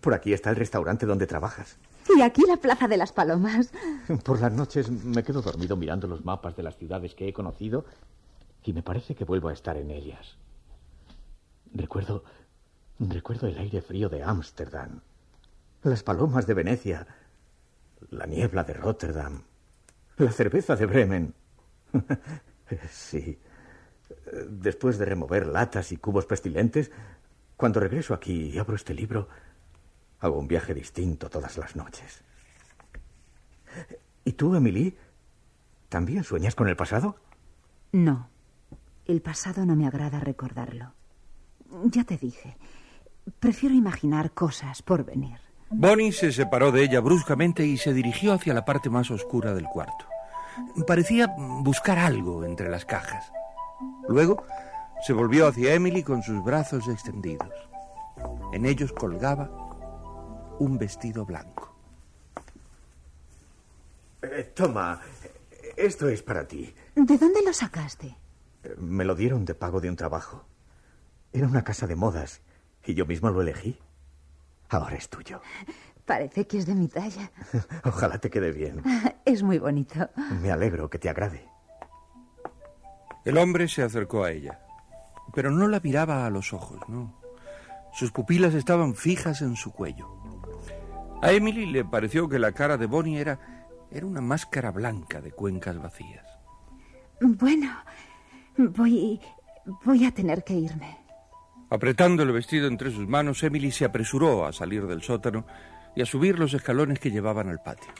Por 0.00 0.14
aquí 0.14 0.32
está 0.32 0.50
el 0.50 0.56
restaurante 0.56 1.06
donde 1.06 1.26
trabajas. 1.26 1.78
Y 2.16 2.20
aquí 2.22 2.42
la 2.46 2.56
Plaza 2.56 2.88
de 2.88 2.96
las 2.96 3.12
Palomas. 3.12 3.72
Por 4.24 4.40
las 4.40 4.52
noches 4.52 4.90
me 4.90 5.22
quedo 5.22 5.42
dormido 5.42 5.76
mirando 5.76 6.06
los 6.06 6.24
mapas 6.24 6.56
de 6.56 6.62
las 6.62 6.76
ciudades 6.76 7.14
que 7.14 7.28
he 7.28 7.32
conocido 7.32 7.84
y 8.64 8.72
me 8.72 8.82
parece 8.82 9.14
que 9.14 9.24
vuelvo 9.24 9.48
a 9.48 9.52
estar 9.52 9.76
en 9.76 9.90
ellas. 9.90 10.36
Recuerdo, 11.72 12.24
recuerdo 12.98 13.46
el 13.46 13.58
aire 13.58 13.80
frío 13.80 14.08
de 14.08 14.22
Ámsterdam, 14.22 15.00
las 15.82 16.02
palomas 16.02 16.46
de 16.46 16.54
Venecia, 16.54 17.06
la 18.10 18.26
niebla 18.26 18.64
de 18.64 18.74
Rotterdam, 18.74 19.42
la 20.16 20.32
cerveza 20.32 20.76
de 20.76 20.86
Bremen. 20.86 21.34
sí. 22.90 23.38
Después 24.48 24.98
de 24.98 25.06
remover 25.06 25.46
latas 25.46 25.92
y 25.92 25.96
cubos 25.96 26.26
pestilentes, 26.26 26.90
Cuando 27.62 27.78
regreso 27.78 28.12
aquí 28.12 28.50
y 28.52 28.58
abro 28.58 28.74
este 28.74 28.92
libro, 28.92 29.28
hago 30.18 30.36
un 30.36 30.48
viaje 30.48 30.74
distinto 30.74 31.30
todas 31.30 31.56
las 31.58 31.76
noches. 31.76 32.24
¿Y 34.24 34.32
tú, 34.32 34.56
Emily? 34.56 34.96
¿También 35.88 36.24
sueñas 36.24 36.56
con 36.56 36.66
el 36.66 36.74
pasado? 36.74 37.14
No. 37.92 38.28
El 39.06 39.22
pasado 39.22 39.64
no 39.64 39.76
me 39.76 39.86
agrada 39.86 40.18
recordarlo. 40.18 40.92
Ya 41.84 42.02
te 42.02 42.16
dije. 42.16 42.56
Prefiero 43.38 43.76
imaginar 43.76 44.32
cosas 44.32 44.82
por 44.82 45.04
venir. 45.04 45.38
Bonnie 45.70 46.10
se 46.10 46.32
separó 46.32 46.72
de 46.72 46.82
ella 46.82 46.98
bruscamente 46.98 47.64
y 47.64 47.76
se 47.76 47.92
dirigió 47.92 48.32
hacia 48.32 48.54
la 48.54 48.64
parte 48.64 48.90
más 48.90 49.08
oscura 49.12 49.54
del 49.54 49.66
cuarto. 49.66 50.04
Parecía 50.84 51.32
buscar 51.36 52.00
algo 52.00 52.44
entre 52.44 52.68
las 52.68 52.84
cajas. 52.84 53.30
Luego 54.08 54.44
se 55.02 55.12
volvió 55.12 55.46
hacia 55.48 55.74
Emily 55.74 56.02
con 56.02 56.22
sus 56.22 56.42
brazos 56.44 56.88
extendidos. 56.88 57.48
En 58.52 58.66
ellos 58.66 58.92
colgaba 58.92 59.50
un 60.58 60.78
vestido 60.78 61.24
blanco. 61.24 61.74
Eh, 64.22 64.52
toma, 64.54 65.00
esto 65.76 66.08
es 66.08 66.22
para 66.22 66.46
ti. 66.46 66.72
¿De 66.94 67.18
dónde 67.18 67.42
lo 67.44 67.52
sacaste? 67.52 68.16
Eh, 68.62 68.74
Me 68.78 69.04
lo 69.04 69.14
dieron 69.14 69.44
de 69.44 69.54
pago 69.54 69.80
de 69.80 69.88
un 69.90 69.96
trabajo. 69.96 70.44
Era 71.32 71.46
una 71.46 71.64
casa 71.64 71.86
de 71.86 71.96
modas 71.96 72.40
y 72.84 72.94
yo 72.94 73.06
mismo 73.06 73.30
lo 73.30 73.40
elegí. 73.42 73.78
Ahora 74.68 74.96
es 74.96 75.08
tuyo. 75.08 75.40
Parece 76.06 76.46
que 76.46 76.58
es 76.58 76.66
de 76.66 76.74
mi 76.74 76.88
talla. 76.88 77.30
Ojalá 77.84 78.18
te 78.18 78.30
quede 78.30 78.52
bien. 78.52 78.82
Es 79.24 79.42
muy 79.42 79.58
bonito. 79.58 80.08
Me 80.40 80.50
alegro 80.52 80.88
que 80.90 80.98
te 80.98 81.08
agrade. 81.08 81.48
El 83.24 83.38
hombre 83.38 83.68
se 83.68 83.82
acercó 83.82 84.24
a 84.24 84.32
ella, 84.32 84.60
pero 85.34 85.50
no 85.50 85.68
la 85.68 85.80
miraba 85.80 86.26
a 86.26 86.30
los 86.30 86.52
ojos, 86.52 86.80
no. 86.88 87.14
Sus 87.92 88.10
pupilas 88.10 88.54
estaban 88.54 88.94
fijas 88.94 89.42
en 89.42 89.56
su 89.56 89.72
cuello. 89.72 90.08
A 91.22 91.32
Emily 91.32 91.66
le 91.66 91.84
pareció 91.84 92.28
que 92.28 92.38
la 92.38 92.52
cara 92.52 92.76
de 92.76 92.86
Bonnie 92.86 93.20
era, 93.20 93.68
era 93.90 94.06
una 94.06 94.20
máscara 94.20 94.70
blanca 94.70 95.20
de 95.20 95.32
cuencas 95.32 95.80
vacías. 95.80 96.26
Bueno, 97.20 97.70
voy. 98.56 99.20
voy 99.84 100.04
a 100.04 100.12
tener 100.12 100.42
que 100.42 100.54
irme. 100.54 100.98
Apretando 101.70 102.22
el 102.22 102.32
vestido 102.32 102.66
entre 102.66 102.90
sus 102.90 103.06
manos, 103.06 103.42
Emily 103.42 103.70
se 103.70 103.84
apresuró 103.84 104.44
a 104.46 104.52
salir 104.52 104.86
del 104.86 105.02
sótano 105.02 105.46
y 105.94 106.02
a 106.02 106.06
subir 106.06 106.38
los 106.38 106.52
escalones 106.54 106.98
que 106.98 107.10
llevaban 107.10 107.48
al 107.48 107.62
patio. 107.62 107.92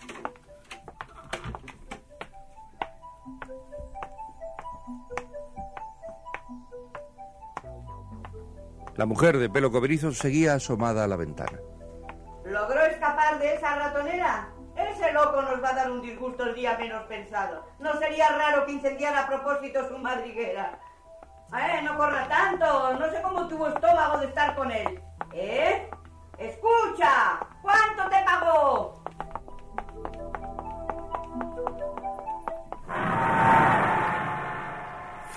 La 8.97 9.07
mujer 9.07 9.39
de 9.39 9.49
pelo 9.49 9.71
cobrizo 9.71 10.13
seguía 10.13 10.55
asomada 10.55 11.05
a 11.05 11.09
la 11.09 11.17
ventana. 11.17 11.59
¿Logró 12.45 12.81
escapar 12.83 13.39
de 13.39 13.55
esa 13.55 13.77
ratonera? 13.77 14.49
Ese 14.77 15.13
loco 15.13 15.41
nos 15.43 15.63
va 15.63 15.71
a 15.71 15.75
dar 15.75 15.91
un 15.91 16.03
disgusto 16.03 16.45
el 16.45 16.55
día 16.55 16.77
menos 16.79 17.03
pensado. 17.05 17.67
No 17.79 17.99
sería 17.99 18.29
raro 18.29 18.67
que 18.67 18.73
incendiara 18.73 19.25
a 19.25 19.29
propósito 19.29 19.89
su 19.89 19.97
madriguera. 19.99 20.79
Eh, 21.53 21.83
no 21.83 21.97
corra 21.97 22.29
tanto. 22.29 22.95
No 22.99 23.11
sé 23.11 23.23
cómo 23.23 23.49
tuvo 23.49 23.69
estómago 23.69 24.19
de 24.19 24.27
estar 24.27 24.55
con 24.55 24.71
él. 24.71 25.01
¿Eh? 25.33 25.89
Escucha. 26.39 27.41
¿Cuánto 27.63 28.09
te 28.11 28.25
pagó? 28.25 29.03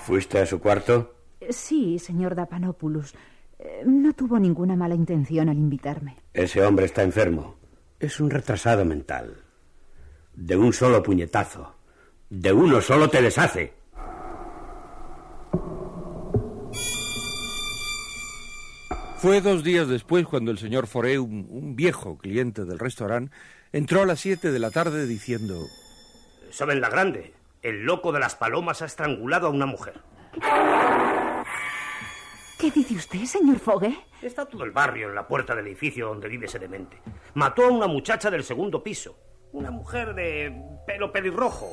¿Fuiste 0.04 0.38
a 0.38 0.46
su 0.46 0.60
cuarto? 0.60 1.14
Sí, 1.50 1.98
señor 1.98 2.34
Dapanopoulos. 2.34 3.14
No 3.84 4.12
tuvo 4.12 4.38
ninguna 4.38 4.76
mala 4.76 4.94
intención 4.94 5.48
al 5.48 5.56
invitarme. 5.56 6.16
Ese 6.34 6.64
hombre 6.64 6.86
está 6.86 7.02
enfermo. 7.02 7.56
Es 7.98 8.20
un 8.20 8.30
retrasado 8.30 8.84
mental. 8.84 9.36
De 10.34 10.56
un 10.56 10.72
solo 10.72 11.02
puñetazo. 11.02 11.74
De 12.28 12.52
uno 12.52 12.80
solo 12.80 13.08
te 13.08 13.22
deshace. 13.22 13.72
Fue 19.18 19.40
dos 19.40 19.64
días 19.64 19.88
después 19.88 20.26
cuando 20.26 20.50
el 20.50 20.58
señor 20.58 20.86
Foré, 20.86 21.18
un, 21.18 21.46
un 21.48 21.74
viejo 21.74 22.18
cliente 22.18 22.64
del 22.64 22.78
restaurante, 22.78 23.34
entró 23.72 24.02
a 24.02 24.06
las 24.06 24.20
siete 24.20 24.52
de 24.52 24.58
la 24.58 24.70
tarde 24.70 25.06
diciendo... 25.06 25.58
¿Saben 26.50 26.82
la 26.82 26.90
grande? 26.90 27.32
El 27.62 27.84
loco 27.84 28.12
de 28.12 28.20
las 28.20 28.34
palomas 28.34 28.82
ha 28.82 28.86
estrangulado 28.86 29.46
a 29.46 29.50
una 29.50 29.66
mujer. 29.66 30.00
¿Qué 32.58 32.70
dice 32.70 32.94
usted, 32.94 33.24
señor 33.24 33.58
Fogue? 33.58 33.94
Está 34.22 34.46
todo 34.46 34.64
el 34.64 34.70
barrio 34.70 35.10
en 35.10 35.14
la 35.14 35.28
puerta 35.28 35.54
del 35.54 35.66
edificio 35.66 36.06
donde 36.06 36.28
vive 36.28 36.46
ese 36.46 36.58
demente. 36.58 37.02
Mató 37.34 37.66
a 37.66 37.70
una 37.70 37.86
muchacha 37.86 38.30
del 38.30 38.44
segundo 38.44 38.82
piso. 38.82 39.18
Una 39.52 39.70
mujer 39.70 40.14
de 40.14 40.54
pelo 40.86 41.12
pelirrojo. 41.12 41.68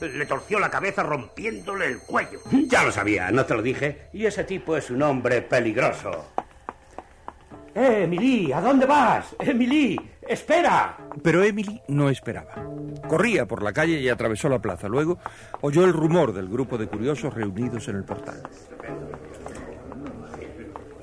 Le 0.00 0.26
torció 0.26 0.58
la 0.58 0.70
cabeza 0.70 1.02
rompiéndole 1.02 1.86
el 1.86 2.00
cuello. 2.00 2.40
Ya 2.68 2.84
lo 2.84 2.92
sabía, 2.92 3.30
no 3.30 3.46
te 3.46 3.54
lo 3.54 3.62
dije. 3.62 4.08
Y 4.12 4.26
ese 4.26 4.44
tipo 4.44 4.76
es 4.76 4.90
un 4.90 5.02
hombre 5.02 5.40
peligroso. 5.40 6.26
¡Eh, 7.74 8.04
Emily! 8.04 8.52
¿A 8.52 8.60
dónde 8.60 8.86
vas? 8.86 9.34
¡Emily! 9.38 9.98
¡Espera! 10.26 10.96
Pero 11.22 11.42
Emily 11.42 11.80
no 11.88 12.10
esperaba. 12.10 12.54
Corría 13.08 13.46
por 13.46 13.62
la 13.62 13.72
calle 13.72 14.00
y 14.00 14.08
atravesó 14.08 14.48
la 14.48 14.60
plaza. 14.60 14.88
Luego 14.88 15.18
oyó 15.62 15.84
el 15.84 15.92
rumor 15.92 16.32
del 16.32 16.48
grupo 16.48 16.76
de 16.78 16.88
curiosos 16.88 17.32
reunidos 17.32 17.88
en 17.88 17.96
el 17.96 18.04
portal. 18.04 18.42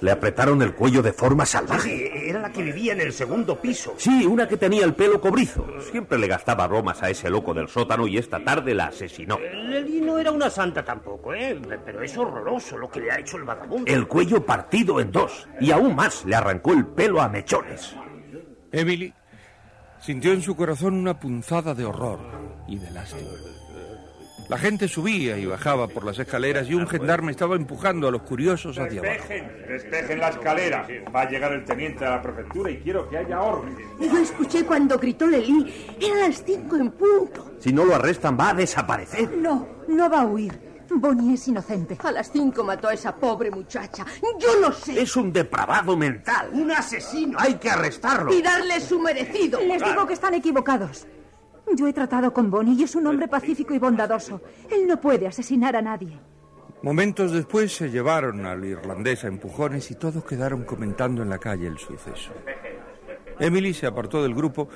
Le 0.03 0.11
apretaron 0.11 0.61
el 0.61 0.75
cuello 0.75 1.01
de 1.01 1.13
forma 1.13 1.45
salvaje. 1.45 2.29
Era 2.29 2.41
la 2.41 2.51
que 2.51 2.61
vivía 2.61 2.91
en 2.91 2.99
el 2.99 3.13
segundo 3.13 3.57
piso. 3.61 3.93
Sí, 3.95 4.25
una 4.25 4.49
que 4.49 4.57
tenía 4.57 4.83
el 4.83 4.95
pelo 4.95 5.21
cobrizo. 5.21 5.65
Siempre 5.79 6.19
le 6.19 6.27
gastaba 6.27 6.67
bromas 6.67 7.01
a 7.01 7.09
ese 7.09 7.29
loco 7.29 7.53
del 7.53 7.69
sótano 7.69 8.05
y 8.05 8.17
esta 8.17 8.43
tarde 8.43 8.75
la 8.75 8.87
asesinó. 8.87 9.39
Lely 9.39 10.01
no 10.01 10.19
era 10.19 10.31
una 10.31 10.49
santa 10.49 10.83
tampoco, 10.83 11.33
¿eh? 11.33 11.57
Pero 11.85 12.03
es 12.03 12.17
horroroso 12.17 12.77
lo 12.77 12.89
que 12.89 12.99
le 12.99 13.11
ha 13.13 13.19
hecho 13.19 13.37
el 13.37 13.45
vagabundo. 13.45 13.89
El 13.89 14.05
cuello 14.05 14.45
partido 14.45 14.99
en 14.99 15.09
dos. 15.09 15.47
Y 15.61 15.71
aún 15.71 15.95
más, 15.95 16.25
le 16.25 16.35
arrancó 16.35 16.73
el 16.73 16.85
pelo 16.85 17.21
a 17.21 17.29
mechones. 17.29 17.95
Emily 18.73 19.13
sintió 20.01 20.33
en 20.33 20.41
su 20.41 20.53
corazón 20.57 20.95
una 20.95 21.17
punzada 21.17 21.73
de 21.73 21.85
horror 21.85 22.19
y 22.67 22.77
de 22.77 22.91
lástima. 22.91 23.29
La 24.49 24.57
gente 24.57 24.87
subía 24.87 25.37
y 25.37 25.45
bajaba 25.45 25.87
por 25.87 26.05
las 26.05 26.19
escaleras 26.19 26.69
y 26.69 26.73
un 26.73 26.87
gendarme 26.87 27.31
estaba 27.31 27.55
empujando 27.55 28.07
a 28.07 28.11
los 28.11 28.23
curiosos 28.23 28.77
hacia 28.77 28.99
abajo. 28.99 29.13
Despejen, 29.13 29.65
despejen 29.67 30.19
la 30.19 30.29
escalera. 30.29 30.87
Va 31.15 31.21
a 31.21 31.29
llegar 31.29 31.53
el 31.53 31.63
teniente 31.65 32.03
de 32.03 32.09
la 32.09 32.21
prefectura 32.21 32.69
y 32.69 32.77
quiero 32.77 33.09
que 33.09 33.17
haya 33.17 33.41
orden. 33.41 33.75
Yo 33.99 34.17
escuché 34.17 34.65
cuando 34.65 34.97
gritó 34.99 35.27
Lely. 35.27 35.95
Eran 36.01 36.19
las 36.19 36.43
cinco 36.43 36.75
en 36.75 36.91
punto. 36.91 37.53
Si 37.59 37.71
no 37.71 37.85
lo 37.85 37.95
arrestan, 37.95 38.37
va 38.37 38.49
a 38.49 38.53
desaparecer. 38.53 39.31
No, 39.37 39.67
no 39.87 40.09
va 40.09 40.21
a 40.21 40.25
huir. 40.25 40.73
Bonnie 40.95 41.33
es 41.33 41.47
inocente. 41.47 41.97
A 42.03 42.11
las 42.11 42.31
cinco 42.31 42.63
mató 42.63 42.87
a 42.87 42.93
esa 42.93 43.15
pobre 43.15 43.49
muchacha. 43.49 44.05
Yo 44.39 44.59
lo 44.59 44.71
sé. 44.71 45.01
Es 45.01 45.15
un 45.15 45.31
depravado 45.33 45.97
mental. 45.97 46.49
Un 46.51 46.71
asesino. 46.71 47.37
Hay 47.39 47.55
que 47.55 47.69
arrestarlo. 47.69 48.31
Y 48.33 48.41
darle 48.41 48.79
su 48.79 48.99
merecido. 48.99 49.59
Les 49.61 49.83
digo 49.83 50.05
que 50.05 50.13
están 50.13 50.33
equivocados. 50.33 51.07
Yo 51.75 51.87
he 51.87 51.93
tratado 51.93 52.31
con 52.31 52.51
Bonnie 52.51 52.75
y 52.75 52.83
es 52.83 52.95
un 52.95 53.07
hombre 53.07 53.27
pacífico 53.27 53.73
y 53.73 53.79
bondadoso. 53.79 54.41
Él 54.69 54.85
no 54.87 54.99
puede 55.01 55.27
asesinar 55.27 55.75
a 55.75 55.81
nadie. 55.81 56.19
Momentos 56.83 57.31
después 57.31 57.75
se 57.75 57.89
llevaron 57.89 58.45
al 58.45 58.63
irlandés 58.63 59.23
a 59.23 59.27
empujones 59.27 59.89
y 59.89 59.95
todos 59.95 60.23
quedaron 60.23 60.65
comentando 60.65 61.23
en 61.23 61.29
la 61.29 61.39
calle 61.39 61.67
el 61.67 61.77
suceso. 61.77 62.33
Emily 63.39 63.73
se 63.73 63.87
apartó 63.87 64.21
del 64.21 64.35
grupo 64.35 64.69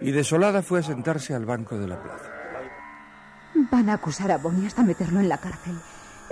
y 0.00 0.10
desolada 0.10 0.62
fue 0.62 0.80
a 0.80 0.82
sentarse 0.82 1.34
al 1.34 1.44
banco 1.44 1.78
de 1.78 1.86
la 1.86 2.02
plaza. 2.02 2.30
Van 3.70 3.88
a 3.88 3.94
acusar 3.94 4.32
a 4.32 4.38
Bonnie 4.38 4.66
hasta 4.66 4.82
meterlo 4.82 5.20
en 5.20 5.28
la 5.28 5.38
cárcel. 5.38 5.74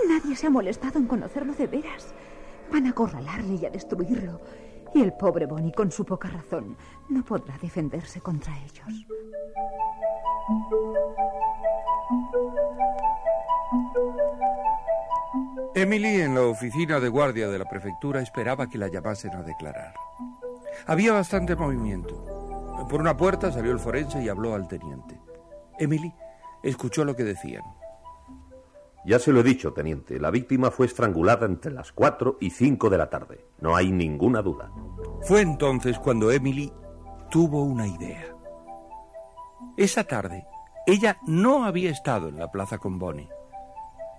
Nadie 0.07 0.35
se 0.35 0.47
ha 0.47 0.49
molestado 0.49 0.99
en 0.99 1.05
conocerlo 1.07 1.53
de 1.53 1.67
veras. 1.67 2.13
Van 2.71 2.87
a 2.87 2.89
acorralarle 2.89 3.55
y 3.55 3.65
a 3.65 3.69
destruirlo. 3.69 4.41
Y 4.93 5.01
el 5.01 5.13
pobre 5.13 5.45
Bonnie, 5.45 5.71
con 5.71 5.91
su 5.91 6.05
poca 6.05 6.29
razón, 6.29 6.77
no 7.09 7.23
podrá 7.23 7.57
defenderse 7.57 8.21
contra 8.21 8.53
ellos. 8.59 9.05
Emily 15.75 16.21
en 16.21 16.35
la 16.35 16.41
oficina 16.41 16.99
de 16.99 17.09
guardia 17.09 17.47
de 17.47 17.57
la 17.57 17.65
prefectura 17.65 18.21
esperaba 18.21 18.69
que 18.69 18.77
la 18.77 18.87
llamasen 18.87 19.33
a 19.33 19.41
declarar. 19.41 19.95
Había 20.85 21.13
bastante 21.13 21.55
movimiento. 21.55 22.85
Por 22.89 23.01
una 23.01 23.17
puerta 23.17 23.51
salió 23.51 23.71
el 23.71 23.79
forense 23.79 24.21
y 24.21 24.29
habló 24.29 24.53
al 24.53 24.67
teniente. 24.67 25.19
Emily 25.79 26.13
escuchó 26.61 27.03
lo 27.03 27.15
que 27.15 27.23
decían. 27.23 27.63
Ya 29.05 29.19
se 29.19 29.33
lo 29.33 29.41
he 29.41 29.43
dicho, 29.43 29.73
teniente. 29.73 30.19
La 30.19 30.31
víctima 30.31 30.71
fue 30.71 30.85
estrangulada 30.85 31.45
entre 31.45 31.71
las 31.71 31.91
4 31.91 32.37
y 32.39 32.51
5 32.51 32.89
de 32.89 32.97
la 32.97 33.09
tarde. 33.09 33.47
No 33.59 33.75
hay 33.75 33.91
ninguna 33.91 34.41
duda. 34.41 34.71
Fue 35.23 35.41
entonces 35.41 35.99
cuando 35.99 36.31
Emily 36.31 36.71
tuvo 37.29 37.63
una 37.63 37.85
idea. 37.85 38.33
Esa 39.75 40.05
tarde, 40.05 40.45
ella 40.85 41.17
no 41.27 41.65
había 41.65 41.89
estado 41.89 42.29
en 42.29 42.39
la 42.39 42.51
plaza 42.51 42.77
con 42.77 42.97
Bonnie. 42.97 43.29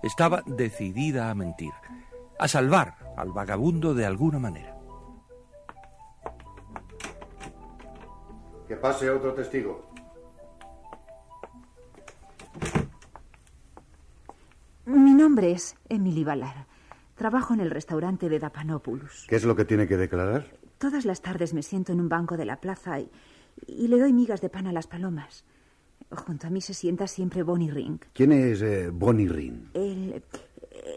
Estaba 0.03 0.43
decidida 0.45 1.31
a 1.31 1.35
mentir, 1.35 1.73
a 2.37 2.47
salvar 2.47 2.95
al 3.17 3.31
vagabundo 3.31 3.95
de 3.95 4.05
alguna 4.05 4.37
manera. 4.37 4.77
Que 8.67 8.75
pase 8.75 9.09
otro 9.09 9.33
testigo. 9.33 9.94
Nombre 15.35 15.51
es 15.51 15.75
Emily 15.89 16.23
Valar. 16.23 16.65
Trabajo 17.15 17.53
en 17.53 17.59
el 17.59 17.69
restaurante 17.69 18.29
de 18.29 18.39
Dapanopoulos. 18.39 19.25
¿Qué 19.27 19.35
es 19.35 19.43
lo 19.43 19.53
que 19.53 19.65
tiene 19.65 19.85
que 19.85 19.97
declarar? 19.97 20.45
Todas 20.77 21.03
las 21.03 21.21
tardes 21.21 21.53
me 21.53 21.61
siento 21.61 21.91
en 21.91 21.99
un 21.99 22.07
banco 22.07 22.37
de 22.37 22.45
la 22.45 22.61
plaza 22.61 23.01
y, 23.01 23.11
y 23.67 23.89
le 23.89 23.99
doy 23.99 24.13
migas 24.13 24.39
de 24.39 24.49
pan 24.49 24.65
a 24.67 24.71
las 24.71 24.87
palomas. 24.87 25.43
Junto 26.09 26.47
a 26.47 26.49
mí 26.49 26.61
se 26.61 26.73
sienta 26.73 27.05
siempre 27.07 27.43
Bonnie 27.43 27.69
Ring. 27.69 27.99
¿Quién 28.13 28.31
es 28.31 28.61
eh, 28.61 28.89
Bonnie 28.93 29.27
Ring? 29.27 29.71
El, 29.73 30.23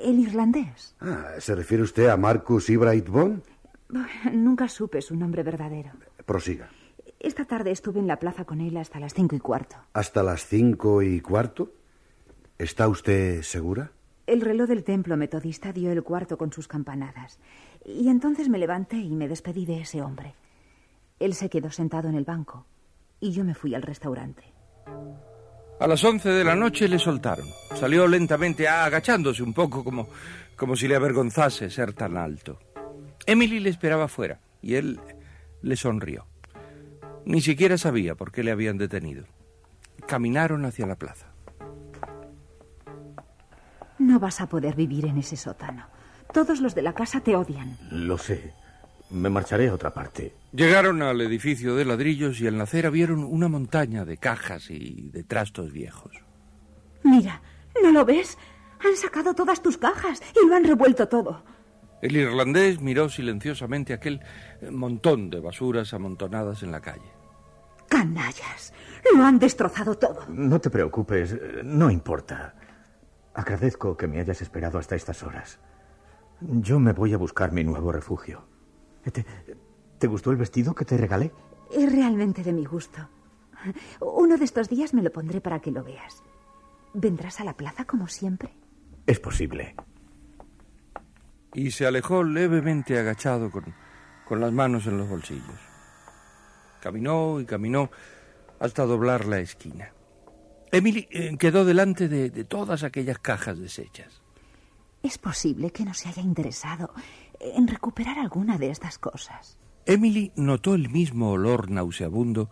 el 0.04 0.18
irlandés. 0.20 0.94
Ah, 1.00 1.32
¿se 1.40 1.56
refiere 1.56 1.82
usted 1.82 2.06
a 2.06 2.16
Marcus 2.16 2.70
Ibright 2.70 3.08
Bond? 3.08 3.42
Nunca 4.34 4.68
supe 4.68 5.02
su 5.02 5.16
nombre 5.16 5.42
verdadero. 5.42 5.90
Prosiga. 6.24 6.70
Esta 7.18 7.44
tarde 7.44 7.72
estuve 7.72 7.98
en 7.98 8.06
la 8.06 8.20
plaza 8.20 8.44
con 8.44 8.60
él 8.60 8.76
hasta 8.76 9.00
las 9.00 9.14
cinco 9.14 9.34
y 9.34 9.40
cuarto. 9.40 9.74
¿Hasta 9.94 10.22
las 10.22 10.46
cinco 10.46 11.02
y 11.02 11.20
cuarto? 11.20 11.72
¿Está 12.56 12.86
usted 12.86 13.42
segura? 13.42 13.90
El 14.28 14.42
reloj 14.42 14.68
del 14.68 14.84
templo 14.84 15.16
metodista 15.16 15.72
dio 15.72 15.90
el 15.90 16.02
cuarto 16.02 16.36
con 16.36 16.52
sus 16.52 16.68
campanadas. 16.68 17.38
Y 17.86 18.10
entonces 18.10 18.50
me 18.50 18.58
levanté 18.58 18.96
y 18.96 19.14
me 19.14 19.26
despedí 19.26 19.64
de 19.64 19.80
ese 19.80 20.02
hombre. 20.02 20.34
Él 21.18 21.32
se 21.32 21.48
quedó 21.48 21.70
sentado 21.70 22.10
en 22.10 22.14
el 22.14 22.26
banco 22.26 22.66
y 23.20 23.32
yo 23.32 23.42
me 23.42 23.54
fui 23.54 23.74
al 23.74 23.80
restaurante. 23.80 24.42
A 25.80 25.86
las 25.86 26.04
once 26.04 26.28
de 26.28 26.44
la 26.44 26.54
noche 26.54 26.88
le 26.88 26.98
soltaron. 26.98 27.46
Salió 27.74 28.06
lentamente, 28.06 28.68
agachándose 28.68 29.42
un 29.42 29.54
poco 29.54 29.82
como, 29.82 30.10
como 30.56 30.76
si 30.76 30.88
le 30.88 30.96
avergonzase 30.96 31.70
ser 31.70 31.94
tan 31.94 32.18
alto. 32.18 32.58
Emily 33.24 33.60
le 33.60 33.70
esperaba 33.70 34.08
fuera 34.08 34.40
y 34.60 34.74
él 34.74 35.00
le 35.62 35.76
sonrió. 35.76 36.26
Ni 37.24 37.40
siquiera 37.40 37.78
sabía 37.78 38.14
por 38.14 38.30
qué 38.30 38.42
le 38.42 38.50
habían 38.50 38.76
detenido. 38.76 39.24
Caminaron 40.06 40.66
hacia 40.66 40.86
la 40.86 40.96
plaza. 40.96 41.27
No 43.98 44.18
vas 44.18 44.40
a 44.40 44.48
poder 44.48 44.74
vivir 44.74 45.06
en 45.06 45.18
ese 45.18 45.36
sótano. 45.36 45.86
Todos 46.32 46.60
los 46.60 46.74
de 46.74 46.82
la 46.82 46.94
casa 46.94 47.20
te 47.20 47.34
odian. 47.34 47.76
Lo 47.90 48.18
sé. 48.18 48.52
Me 49.10 49.30
marcharé 49.30 49.68
a 49.68 49.74
otra 49.74 49.94
parte. 49.94 50.34
Llegaron 50.52 51.02
al 51.02 51.20
edificio 51.20 51.74
de 51.74 51.84
ladrillos 51.84 52.40
y 52.40 52.46
en 52.46 52.58
la 52.58 52.64
acera 52.64 52.90
vieron 52.90 53.24
una 53.24 53.48
montaña 53.48 54.04
de 54.04 54.18
cajas 54.18 54.70
y 54.70 55.08
de 55.10 55.24
trastos 55.24 55.72
viejos. 55.72 56.12
Mira, 57.02 57.40
¿no 57.82 57.90
lo 57.90 58.04
ves? 58.04 58.36
Han 58.84 58.96
sacado 58.96 59.34
todas 59.34 59.62
tus 59.62 59.78
cajas 59.78 60.22
y 60.40 60.46
lo 60.46 60.54
han 60.54 60.64
revuelto 60.64 61.08
todo. 61.08 61.42
El 62.02 62.16
irlandés 62.16 62.80
miró 62.80 63.08
silenciosamente 63.08 63.92
aquel 63.92 64.20
montón 64.70 65.30
de 65.30 65.40
basuras 65.40 65.94
amontonadas 65.94 66.62
en 66.62 66.70
la 66.70 66.80
calle. 66.80 67.10
Canallas, 67.88 68.72
lo 69.16 69.24
han 69.24 69.38
destrozado 69.38 69.96
todo. 69.96 70.26
No 70.28 70.60
te 70.60 70.70
preocupes, 70.70 71.34
no 71.64 71.90
importa. 71.90 72.54
Agradezco 73.38 73.96
que 73.96 74.08
me 74.08 74.18
hayas 74.18 74.42
esperado 74.42 74.80
hasta 74.80 74.96
estas 74.96 75.22
horas. 75.22 75.60
Yo 76.40 76.80
me 76.80 76.92
voy 76.92 77.14
a 77.14 77.18
buscar 77.18 77.52
mi 77.52 77.62
nuevo 77.62 77.92
refugio. 77.92 78.42
¿Te, 79.12 79.24
te 79.96 80.06
gustó 80.08 80.32
el 80.32 80.36
vestido 80.36 80.74
que 80.74 80.84
te 80.84 80.96
regalé? 80.96 81.30
Es 81.72 81.92
realmente 81.92 82.42
de 82.42 82.52
mi 82.52 82.64
gusto. 82.64 83.08
Uno 84.00 84.36
de 84.38 84.44
estos 84.44 84.68
días 84.68 84.92
me 84.92 85.02
lo 85.02 85.12
pondré 85.12 85.40
para 85.40 85.60
que 85.60 85.70
lo 85.70 85.84
veas. 85.84 86.24
¿Vendrás 86.94 87.38
a 87.38 87.44
la 87.44 87.56
plaza 87.56 87.84
como 87.84 88.08
siempre? 88.08 88.50
Es 89.06 89.20
posible. 89.20 89.76
Y 91.54 91.70
se 91.70 91.86
alejó 91.86 92.24
levemente 92.24 92.98
agachado 92.98 93.52
con, 93.52 93.72
con 94.26 94.40
las 94.40 94.50
manos 94.50 94.84
en 94.88 94.98
los 94.98 95.08
bolsillos. 95.08 95.60
Caminó 96.82 97.38
y 97.38 97.44
caminó 97.44 97.88
hasta 98.58 98.84
doblar 98.84 99.26
la 99.26 99.38
esquina. 99.38 99.92
Emily 100.72 101.08
eh, 101.10 101.36
quedó 101.38 101.64
delante 101.64 102.08
de, 102.08 102.30
de 102.30 102.44
todas 102.44 102.82
aquellas 102.82 103.18
cajas 103.18 103.58
deshechas. 103.58 104.22
Es 105.02 105.18
posible 105.18 105.70
que 105.70 105.84
no 105.84 105.94
se 105.94 106.08
haya 106.08 106.22
interesado 106.22 106.92
en 107.40 107.68
recuperar 107.68 108.18
alguna 108.18 108.58
de 108.58 108.70
estas 108.70 108.98
cosas. 108.98 109.58
Emily 109.86 110.32
notó 110.36 110.74
el 110.74 110.90
mismo 110.90 111.30
olor 111.30 111.70
nauseabundo 111.70 112.50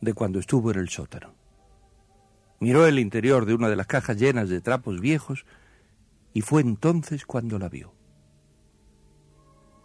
de 0.00 0.14
cuando 0.14 0.38
estuvo 0.38 0.70
en 0.70 0.78
el 0.78 0.88
sótano. 0.88 1.34
Miró 2.60 2.86
el 2.86 2.98
interior 2.98 3.46
de 3.46 3.54
una 3.54 3.68
de 3.68 3.76
las 3.76 3.86
cajas 3.86 4.16
llenas 4.16 4.48
de 4.48 4.60
trapos 4.60 5.00
viejos 5.00 5.44
y 6.32 6.40
fue 6.40 6.62
entonces 6.62 7.26
cuando 7.26 7.58
la 7.58 7.68
vio. 7.68 7.94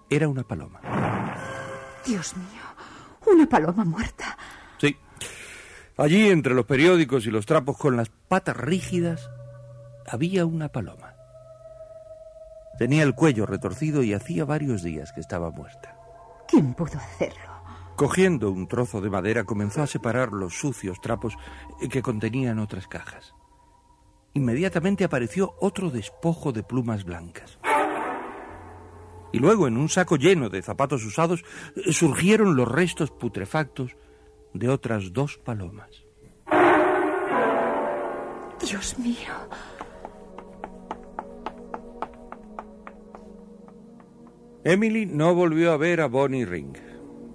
Era 0.09 0.27
una 0.27 0.43
paloma. 0.43 0.81
Dios 2.05 2.35
mío, 2.35 2.63
una 3.27 3.45
paloma 3.47 3.85
muerta. 3.85 4.37
Allí, 5.99 6.29
entre 6.29 6.53
los 6.53 6.65
periódicos 6.65 7.25
y 7.25 7.29
los 7.29 7.45
trapos 7.45 7.77
con 7.77 7.97
las 7.97 8.07
patas 8.07 8.55
rígidas, 8.55 9.29
había 10.07 10.45
una 10.45 10.69
paloma. 10.69 11.13
Tenía 12.77 13.03
el 13.03 13.13
cuello 13.13 13.45
retorcido 13.45 14.01
y 14.01 14.13
hacía 14.13 14.45
varios 14.45 14.81
días 14.81 15.11
que 15.11 15.19
estaba 15.19 15.51
muerta. 15.51 15.97
¿Quién 16.47 16.73
pudo 16.73 16.97
hacerlo? 16.97 17.51
Cogiendo 17.97 18.49
un 18.49 18.69
trozo 18.69 19.01
de 19.01 19.09
madera 19.09 19.43
comenzó 19.43 19.83
a 19.83 19.87
separar 19.87 20.31
los 20.31 20.57
sucios 20.57 21.01
trapos 21.01 21.35
que 21.91 22.01
contenían 22.01 22.59
otras 22.59 22.87
cajas. 22.87 23.35
Inmediatamente 24.33 25.03
apareció 25.03 25.55
otro 25.59 25.91
despojo 25.91 26.53
de 26.53 26.63
plumas 26.63 27.03
blancas. 27.03 27.59
Y 29.33 29.39
luego, 29.39 29.67
en 29.67 29.75
un 29.75 29.89
saco 29.89 30.15
lleno 30.15 30.49
de 30.49 30.61
zapatos 30.61 31.03
usados, 31.03 31.43
surgieron 31.91 32.55
los 32.55 32.69
restos 32.69 33.11
putrefactos 33.11 33.97
de 34.53 34.69
otras 34.69 35.13
dos 35.13 35.37
palomas. 35.37 36.05
Dios 38.59 38.99
mío. 38.99 39.33
Emily 44.63 45.05
no 45.05 45.33
volvió 45.33 45.71
a 45.71 45.77
ver 45.77 46.01
a 46.01 46.07
Bonnie 46.07 46.45
Ring. 46.45 46.75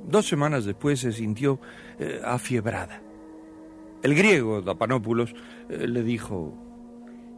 Dos 0.07 0.29
semanas 0.29 0.65
después 0.67 1.01
se 1.01 1.13
sintió 1.13 1.59
eh, 1.99 2.21
afiebrada. 2.23 3.01
El 4.03 4.15
griego 4.15 4.61
Dapanópulos 4.61 5.35
eh, 5.71 5.89
le 5.89 6.03
dijo... 6.03 6.55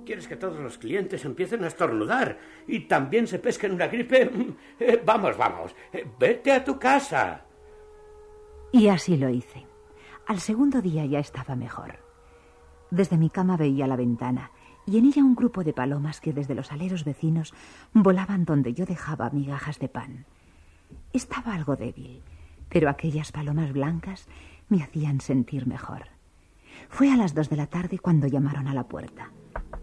¿Quieres 0.05 0.29
que 0.29 0.37
todos 0.37 0.59
los 0.61 0.79
clientes 0.79 1.25
empiecen 1.25 1.65
a 1.65 1.69
estornudar 1.69 2.39
y 2.67 2.81
también 2.81 3.27
se 3.27 3.39
pesquen 3.39 3.73
una 3.73 3.87
gripe? 3.87 4.31
Eh, 4.79 5.01
vamos, 5.05 5.37
vamos, 5.37 5.75
eh, 5.93 6.05
vete 6.19 6.53
a 6.53 6.63
tu 6.63 6.79
casa. 6.79 7.47
Y 8.73 8.89
así 8.89 9.17
lo 9.17 9.31
hice. 9.31 9.66
Al 10.27 10.41
segundo 10.41 10.83
día 10.83 11.07
ya 11.07 11.21
estaba 11.21 11.55
mejor. 11.55 12.01
Desde 12.91 13.17
mi 13.17 13.31
cama 13.31 13.57
veía 13.57 13.87
la 13.87 13.95
ventana 13.95 14.51
y 14.85 14.99
en 14.99 15.07
ella 15.07 15.23
un 15.23 15.37
grupo 15.37 15.63
de 15.63 15.73
palomas 15.73 16.21
que 16.21 16.33
desde 16.33 16.57
los 16.57 16.73
aleros 16.73 17.05
vecinos 17.05 17.55
volaban 17.93 18.45
donde 18.45 18.75
yo 18.75 18.87
dejaba 18.87 19.31
migajas 19.31 19.79
de 19.79 19.89
pan. 19.89 20.27
Estaba 21.13 21.55
algo 21.55 21.77
débil, 21.77 22.23
pero 22.69 22.91
aquellas 22.91 23.31
palomas 23.31 23.73
blancas 23.73 24.27
me 24.69 24.83
hacían 24.83 25.21
sentir 25.21 25.69
mejor. 25.69 26.07
Fue 26.89 27.13
a 27.13 27.17
las 27.17 27.33
dos 27.33 27.49
de 27.49 27.57
la 27.57 27.69
tarde 27.69 28.01
cuando 28.01 28.27
llamaron 28.27 28.67
a 28.67 28.75
la 28.75 28.89
puerta. 28.89 29.31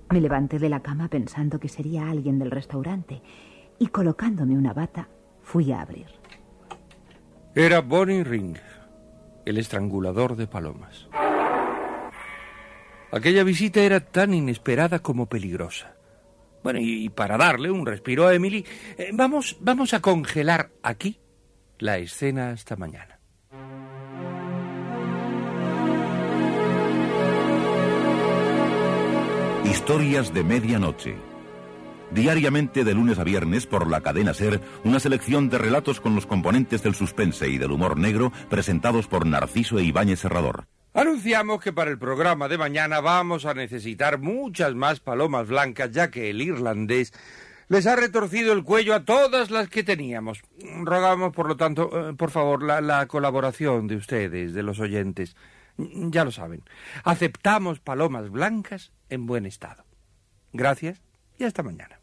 Me 0.09 0.19
levanté 0.19 0.59
de 0.59 0.69
la 0.69 0.81
cama 0.81 1.07
pensando 1.07 1.57
que 1.59 1.69
sería 1.69 2.09
alguien 2.09 2.37
del 2.37 2.51
restaurante 2.51 3.21
y 3.79 3.87
colocándome 3.87 4.57
una 4.57 4.73
bata 4.73 5.07
fui 5.41 5.71
a 5.71 5.81
abrir. 5.81 6.07
Era 7.55 7.81
Bonnie 7.81 8.23
Ring, 8.23 8.57
el 9.45 9.57
estrangulador 9.57 10.35
de 10.35 10.47
palomas. 10.47 11.07
Aquella 13.11 13.43
visita 13.43 13.81
era 13.81 13.99
tan 13.99 14.33
inesperada 14.33 14.99
como 14.99 15.27
peligrosa. 15.27 15.95
Bueno, 16.63 16.79
y 16.81 17.09
para 17.09 17.37
darle 17.37 17.69
un 17.69 17.85
respiro 17.85 18.25
a 18.25 18.33
Emily, 18.33 18.65
eh, 18.97 19.09
vamos, 19.13 19.57
vamos 19.59 19.93
a 19.93 20.01
congelar 20.01 20.71
aquí 20.81 21.19
la 21.77 21.97
escena 21.97 22.51
hasta 22.51 22.75
mañana. 22.75 23.19
Historias 29.65 30.33
de 30.33 30.43
medianoche. 30.43 31.32
Diariamente 32.13 32.83
de 32.83 32.93
lunes 32.93 33.17
a 33.17 33.23
viernes 33.23 33.65
por 33.65 33.89
la 33.89 34.01
cadena 34.01 34.35
Ser, 34.35 34.61
una 34.83 34.99
selección 34.99 35.49
de 35.49 35.57
relatos 35.57 35.99
con 35.99 36.13
los 36.13 36.27
componentes 36.27 36.83
del 36.83 36.93
suspense 36.93 37.49
y 37.49 37.57
del 37.57 37.71
humor 37.71 37.97
negro 37.97 38.31
presentados 38.51 39.07
por 39.07 39.25
Narciso 39.25 39.79
e 39.79 39.83
Ibáñez 39.83 40.19
Serrador. 40.19 40.65
Anunciamos 40.93 41.59
que 41.59 41.73
para 41.73 41.89
el 41.89 41.97
programa 41.97 42.47
de 42.47 42.59
mañana 42.59 43.01
vamos 43.01 43.47
a 43.47 43.55
necesitar 43.55 44.19
muchas 44.19 44.75
más 44.75 44.99
palomas 44.99 45.47
blancas, 45.47 45.89
ya 45.89 46.11
que 46.11 46.29
el 46.29 46.39
irlandés 46.39 47.13
les 47.67 47.87
ha 47.87 47.95
retorcido 47.95 48.53
el 48.53 48.63
cuello 48.63 48.93
a 48.93 49.05
todas 49.05 49.49
las 49.49 49.67
que 49.69 49.83
teníamos. 49.83 50.43
Rogamos, 50.83 51.33
por 51.33 51.47
lo 51.47 51.57
tanto, 51.57 52.09
eh, 52.09 52.13
por 52.13 52.29
favor, 52.29 52.61
la, 52.61 52.79
la 52.79 53.07
colaboración 53.07 53.87
de 53.87 53.95
ustedes, 53.95 54.53
de 54.53 54.61
los 54.61 54.79
oyentes. 54.79 55.35
Ya 55.77 56.23
lo 56.23 56.31
saben, 56.31 56.63
aceptamos 57.03 57.79
palomas 57.79 58.29
blancas 58.29 58.91
en 59.09 59.25
buen 59.25 59.47
estado. 59.47 59.83
Gracias 60.51 61.01
y 61.39 61.45
hasta 61.45 61.63
mañana. 61.63 62.02